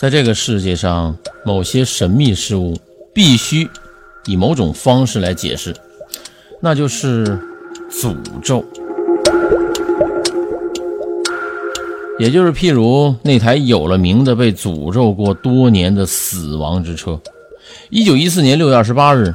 [0.00, 1.14] 在这个世界上，
[1.44, 2.74] 某些神秘事物
[3.12, 3.68] 必须
[4.24, 5.76] 以某种方式来解释，
[6.58, 7.38] 那就是
[7.90, 8.64] 诅咒。
[12.18, 17.20] 也就是譬如那台有了名的、被诅咒过多年的死亡之车。
[17.90, 19.34] 一九一四年六月二十八日，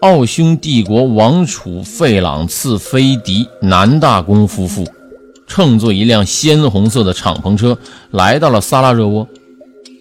[0.00, 4.86] 奥匈帝国王储费朗茨菲迪南大公夫妇
[5.46, 7.76] 乘坐一辆鲜红色的敞篷车
[8.10, 9.28] 来到了萨拉热窝。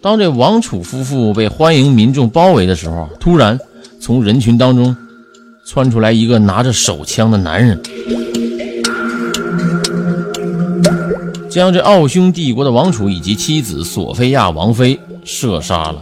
[0.02, 3.60] 当这王储夫妇被欢迎民众包围的时候，突然
[4.00, 4.96] 从人群当中
[5.66, 7.78] 窜出来一个拿着手枪的男人，
[11.50, 16.02] 将这奥匈帝国的王储以及妻子索菲亚王妃射杀了。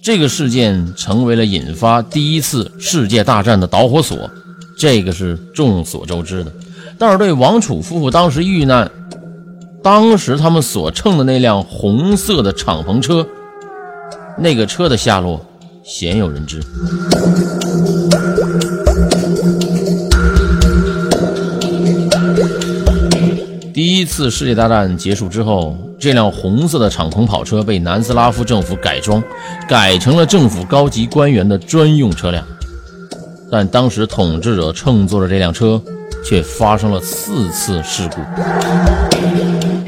[0.00, 4.30] 这个事件成为了引发第一次世界大战的导火索，
[4.78, 6.52] 这个是众所周知的。
[6.96, 8.88] 但是对王储夫妇当时遇难。
[9.86, 13.24] 当时他们所乘的那辆红色的敞篷车，
[14.36, 15.40] 那个车的下落
[15.84, 16.60] 鲜有人知。
[23.72, 29.22] 第一次世界大战结束之后，这辆红色的敞篷跑车被南斯拉夫政府改装，
[29.68, 32.44] 改成了政府高级官员的专用车辆。
[33.52, 35.80] 但当时统治者乘坐的这辆车，
[36.24, 38.20] 却发生了四次事故。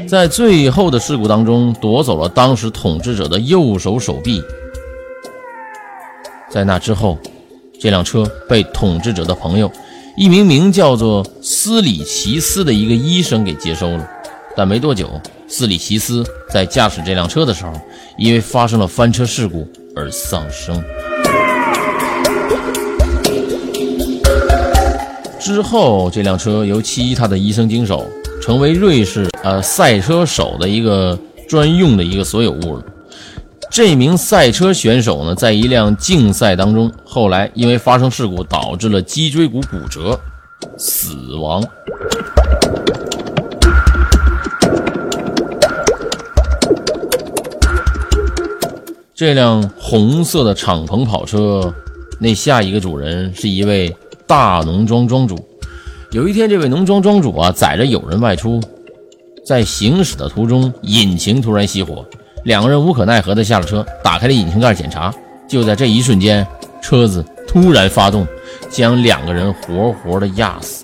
[0.09, 4.41] 在最后的事故当中，夺走了当时统治者的右手手臂。
[6.49, 7.15] 在那之后，
[7.79, 9.71] 这辆车被统治者的朋友，
[10.17, 14.09] 一名名叫做斯里奇斯的一个医生给接收了。
[14.57, 15.07] 但没多久，
[15.47, 17.71] 斯里奇斯在驾驶这辆车的时候，
[18.17, 20.83] 因为发生了翻车事故而丧生。
[25.39, 28.03] 之后，这辆车由其他的医生经手。
[28.41, 32.83] 成为瑞士呃赛车手的一个专用的一个所有物了。
[33.71, 40.19] 这名赛车选手呢，在一辆竞赛当中，后来因为发生事故导致了脊椎骨骨折，
[40.77, 41.63] 死亡。
[49.13, 51.73] 这辆红色的敞篷跑车，
[52.19, 55.48] 那下一个主人是一位大农庄庄主。
[56.11, 58.59] 有一天，这位农庄庄主啊，载着友人外出，
[59.45, 62.03] 在行驶的途中，引擎突然熄火，
[62.45, 65.13] 两个人无可奈何地下了车，打开了引擎盖检查。
[65.47, 66.45] 就在这一瞬间，
[66.81, 68.25] 车子突然发动，
[68.71, 70.83] 将两个人活活的压死。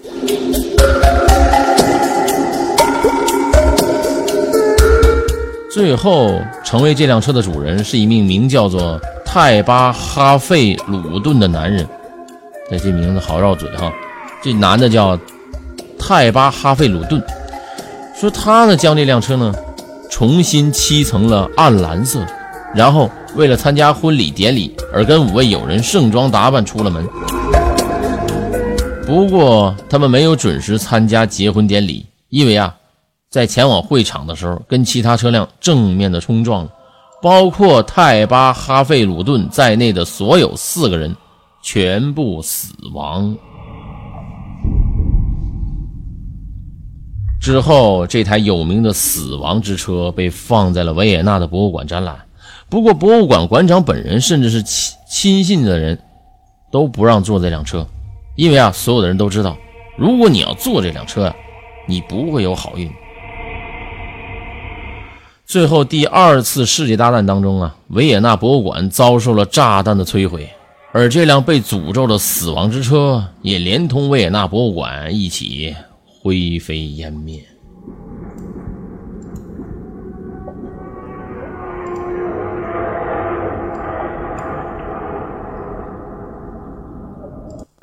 [5.72, 11.84] 最后，成为这辆车的主人是一名名叫做泰巴哈费鲁顿的男人。
[12.70, 13.92] 这这名字好绕嘴哈。
[14.46, 15.20] 这男的叫
[15.98, 17.20] 泰巴哈费鲁顿，
[18.16, 19.52] 说他呢将这辆车呢
[20.08, 22.24] 重新漆成了暗蓝色，
[22.72, 27.04] 然后为了参加婚礼典礼而跟五位友人盛装打扮出了门。
[29.08, 32.76] 不过他们没有准时参加结婚典礼，因为啊，
[33.32, 36.70] 在前往会场的时候跟其他车辆正面的冲撞了，
[37.20, 41.16] 包括泰巴哈费鲁顿在内的所有四个人
[41.64, 43.36] 全部死亡。
[47.40, 52.18] 之后，这台有名的死亡之车被放在了维也纳的博物馆展览。
[52.70, 56.00] 不过，博物馆馆长本人甚至是亲亲信的人
[56.72, 57.86] 都不让坐这辆车，
[58.36, 59.56] 因为啊，所有的人都知道，
[59.96, 61.36] 如果你要坐这辆车啊，
[61.88, 62.92] 你不会有好运。
[65.46, 70.50] 最后，第二次世界大战当中啊，维也纳博物馆遭受了炸弹的摧毁，
[70.92, 75.76] 而这辆被诅咒的死亡之车也连同维也纳博物馆一起。
[76.26, 77.55] 灰飞烟灭。